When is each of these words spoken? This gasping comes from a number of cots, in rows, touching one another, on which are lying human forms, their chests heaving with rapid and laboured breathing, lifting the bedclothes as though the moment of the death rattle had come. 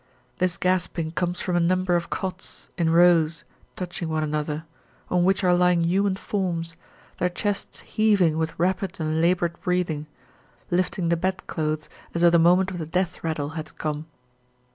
This 0.39 0.57
gasping 0.57 1.11
comes 1.11 1.41
from 1.41 1.55
a 1.55 1.59
number 1.59 1.95
of 1.95 2.09
cots, 2.09 2.71
in 2.75 2.89
rows, 2.89 3.43
touching 3.75 4.09
one 4.09 4.23
another, 4.23 4.65
on 5.11 5.23
which 5.23 5.43
are 5.43 5.53
lying 5.53 5.83
human 5.83 6.15
forms, 6.15 6.75
their 7.19 7.29
chests 7.29 7.81
heaving 7.81 8.39
with 8.39 8.57
rapid 8.57 8.99
and 8.99 9.21
laboured 9.21 9.61
breathing, 9.61 10.07
lifting 10.71 11.09
the 11.09 11.17
bedclothes 11.17 11.87
as 12.15 12.23
though 12.23 12.31
the 12.31 12.39
moment 12.39 12.71
of 12.71 12.79
the 12.79 12.87
death 12.87 13.23
rattle 13.23 13.49
had 13.49 13.77
come. 13.77 14.07